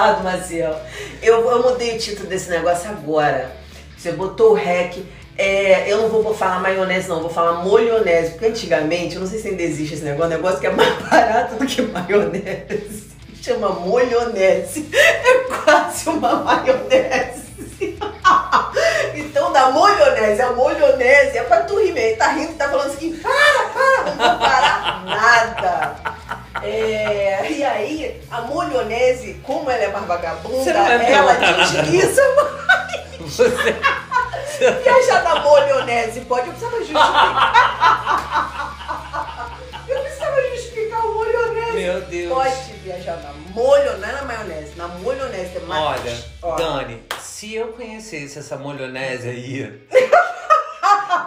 [0.00, 0.80] Eduardo Maciel,
[1.22, 3.52] eu, eu mudei o título desse negócio agora.
[3.96, 5.04] Você botou o REC.
[5.36, 9.38] É, eu não vou falar maionese, não, vou falar molhonese, porque antigamente, eu não sei
[9.38, 13.10] se ainda existe esse negócio, negócio que é mais barato do que maionese.
[13.42, 14.88] Chama molhonese.
[14.92, 17.50] É quase uma maionese.
[19.14, 22.16] então, da molhonese a molhonese é pra tu rir mesmo.
[22.16, 25.96] Tá rindo, tá falando assim, para, para, não parar nada.
[26.62, 32.50] É, e aí, a molhonese, como ela é mais vagabunda, ela desliza mais.
[33.20, 33.48] Você...
[34.82, 37.96] Viajar da molhonese pode, eu precisava justificar.
[39.88, 41.72] eu precisava justificar o molhonese.
[41.72, 42.32] Meu Deus.
[42.32, 45.50] Pode viajar na molho, não é na maionese, na molhonese.
[45.50, 46.00] Tem mais...
[46.00, 46.56] Olha, Ó.
[46.56, 49.80] Dani, se eu conhecesse essa molhonese aí,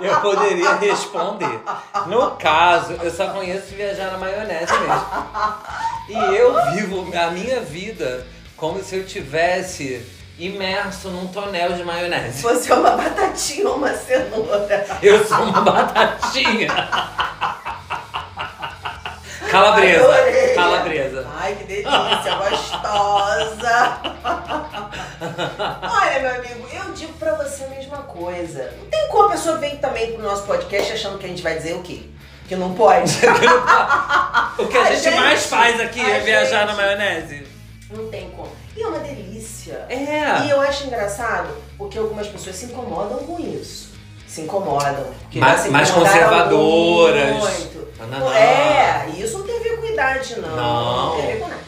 [0.01, 1.59] eu poderia responder.
[2.07, 5.05] No caso, eu só conheço viajar na maionese mesmo.
[6.09, 8.25] E eu vivo a minha vida
[8.57, 10.05] como se eu tivesse
[10.37, 12.41] imerso num tonel de maionese.
[12.41, 14.85] Você é uma batatinha ou uma cenoura?
[15.01, 16.67] Eu sou uma batatinha.
[19.49, 20.03] Calabresa.
[20.03, 20.55] Adorei.
[20.55, 21.27] Calabresa.
[21.35, 23.99] Ai, que delícia, gostosa.
[25.83, 28.73] Olha, meu amigo, eu digo pra você a mesma coisa.
[28.79, 31.55] Não tem como a pessoa vir também pro nosso podcast achando que a gente vai
[31.55, 32.09] dizer o quê?
[32.47, 33.11] Que não pode.
[34.59, 37.47] o que a, a gente, gente, mais faz aqui é viajar gente, na maionese.
[37.89, 38.51] Não tem como.
[38.75, 39.85] E é uma delícia.
[39.89, 40.45] É.
[40.45, 43.93] E eu acho engraçado porque algumas pessoas se incomodam com isso.
[44.27, 45.05] Se incomodam.
[45.35, 47.37] Mais, mais conservadoras.
[47.37, 47.87] Muito.
[48.35, 50.55] É, isso não tem a ver com idade, não.
[50.55, 51.05] Não.
[51.09, 51.61] Não tem a ver com nada.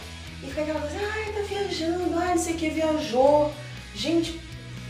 [0.43, 3.53] E fica aquela coisa, ai, tá viajando, ai, não sei o que, viajou.
[3.93, 4.41] Gente,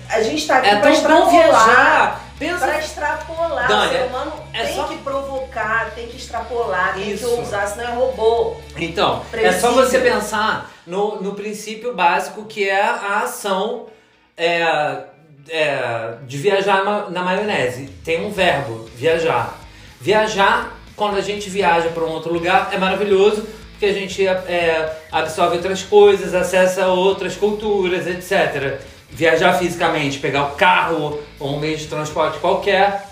[0.10, 1.30] a gente tá aqui é pra extrapolar.
[1.30, 2.25] viajar.
[2.38, 2.66] Pensa...
[2.66, 3.68] Pra extrapolar.
[3.68, 4.84] Dani, o ser humano é tem só...
[4.88, 7.26] que provocar, tem que extrapolar, tem Isso.
[7.26, 8.58] que ousar, senão é robô.
[8.76, 13.88] Então, é só você pensar no, no princípio básico que é a ação
[14.36, 15.04] é,
[15.50, 17.88] é, de viajar na, na maionese.
[18.04, 19.58] Tem um verbo, viajar.
[20.02, 24.94] Viajar, quando a gente viaja para um outro lugar, é maravilhoso, porque a gente é,
[25.12, 28.82] absorve outras coisas, acessa outras culturas, etc.
[29.10, 33.08] Viajar fisicamente, pegar o carro ou um meio de transporte qualquer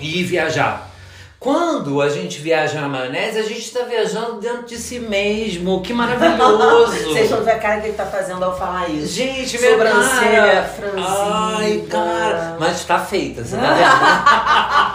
[0.00, 0.90] e viajar.
[1.44, 5.82] Quando a gente viaja na maionese, a gente está viajando dentro de si mesmo.
[5.82, 7.04] Que maravilhoso!
[7.12, 9.12] Vocês vão ver a cara que ele tá fazendo ao falar isso.
[9.12, 10.92] Gente, minha Sobrancelha cara.
[11.58, 12.56] Ai, cara.
[12.58, 14.93] Mas tá feita, você tá vendo?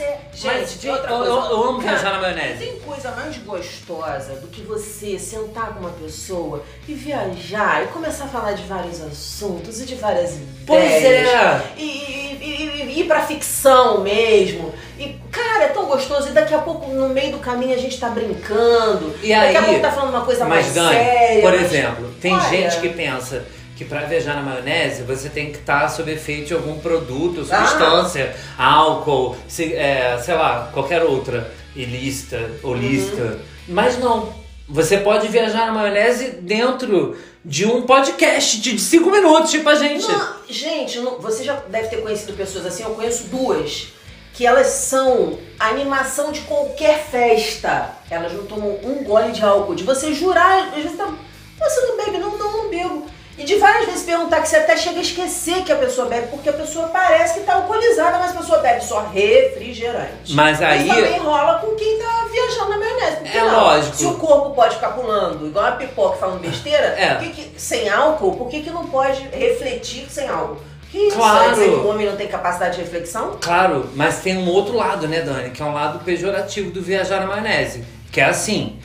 [0.00, 1.30] É, gente, Mas, outra eu, coisa.
[1.32, 2.58] eu, eu amo Cara, viajar na maionese.
[2.64, 8.24] Tem coisa mais gostosa do que você sentar com uma pessoa e viajar e começar
[8.24, 11.28] a falar de vários assuntos e de várias Pois ideias.
[11.28, 11.62] é.
[11.76, 14.72] E, e- e- e ir pra ficção mesmo.
[14.98, 16.28] E, cara, é tão gostoso.
[16.28, 19.14] E daqui a pouco, no meio do caminho, a gente tá brincando.
[19.22, 21.42] E daqui a aí- pouco tá falando uma coisa mais Dani, séria.
[21.42, 22.48] por mas- exemplo, tem Olha.
[22.48, 23.44] gente que pensa
[23.80, 27.64] que pra viajar na maionese você tem que estar sob efeito de algum produto, Ah.
[27.66, 33.22] substância, álcool, se- é, sei lá, qualquer outra ilícita ou lícita.
[33.22, 33.38] Uhum.
[33.68, 34.34] Mas não.
[34.68, 40.06] Você pode viajar na maionese dentro de um podcast de 5 minutos, tipo a gente.
[40.06, 43.88] Não, gente, não- você já deve ter conhecido pessoas assim, eu conheço duas,
[44.34, 47.92] que elas são animação de qualquer festa.
[48.10, 49.74] Elas não tomam um gole de álcool.
[49.74, 51.06] De você jurar, às vezes tá.
[51.58, 51.99] Você não.
[53.40, 56.26] E de várias vezes perguntar que você até chega a esquecer que a pessoa bebe,
[56.26, 60.34] porque a pessoa parece que tá alcoolizada, mas a pessoa bebe só refrigerante.
[60.34, 60.86] Mas aí.
[60.86, 63.16] Mas também rola com quem tá viajando na maionese.
[63.34, 63.50] É não?
[63.64, 63.96] lógico.
[63.96, 67.14] Se o corpo pode ficar pulando, igual a pipoca falando besteira, É.
[67.14, 70.58] por que que- sem álcool, por que, que não pode refletir sem álcool?
[70.90, 71.16] Que isso?
[71.16, 71.44] Claro.
[71.44, 73.38] Quer dizer que o homem não tem capacidade de reflexão?
[73.40, 75.50] Claro, mas tem um outro lado, né, Dani?
[75.50, 77.84] Que é um lado pejorativo do viajar na maionese.
[78.12, 78.78] Que é assim.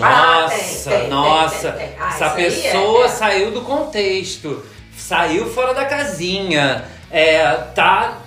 [0.00, 1.88] Ah, Nossa, tem, tem, nossa, tem.
[1.98, 3.08] Ah, essa aí pessoa é- é.
[3.08, 4.64] saiu do contexto,
[4.96, 7.42] saiu fora da casinha, é,
[7.74, 8.18] tá,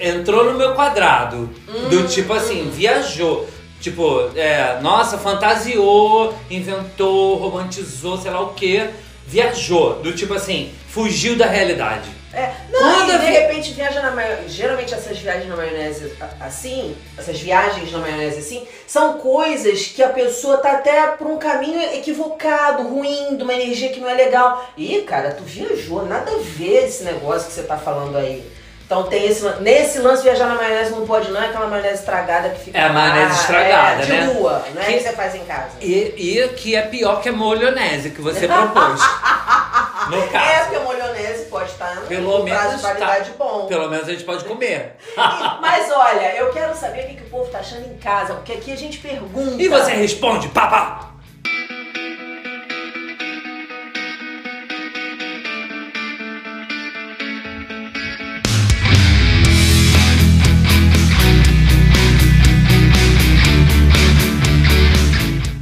[0.00, 1.50] entrou no meu quadrado.
[1.68, 3.48] Hum, do tipo assim, viajou.
[3.80, 8.88] Tipo, é, nossa, fantasiou, inventou, romantizou, sei lá o que.
[9.28, 10.00] Viajou.
[10.00, 12.16] Do tipo assim, fugiu da realidade.
[12.32, 14.48] É, não, Quando e de vi- repente viaja na maionese.
[14.54, 20.08] Geralmente essas viagens na maionese assim, essas viagens na maionese assim, são coisas que a
[20.10, 24.70] pessoa tá até por um caminho equivocado, ruim, de uma energia que não é legal.
[24.76, 28.44] Ih, cara, tu viajou, nada a ver esse negócio que você tá falando aí.
[28.88, 32.48] Então tem esse nesse lance viajar na maionese não pode não, é aquela maionese estragada
[32.48, 34.24] que fica É a maionese lá, estragada, é, de né?
[34.32, 35.68] rua, não é Que- que você faz em casa.
[35.82, 38.98] E, e que é pior que a molhonese que você propôs.
[40.08, 40.60] no É, caso.
[40.62, 43.36] porque a molhonese pode estar no Pelo prazo menos de validade tá.
[43.44, 43.66] bom.
[43.66, 44.96] Pelo menos a gente pode comer.
[45.60, 48.52] Mas olha, eu quero saber o que, que o povo tá achando em casa, porque
[48.52, 49.62] aqui a gente pergunta.
[49.62, 51.10] E você responde, papá!